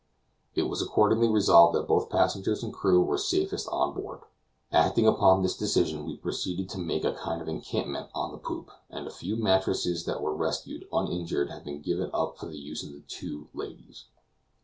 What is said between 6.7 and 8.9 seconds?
make a kind of encampment on the poop,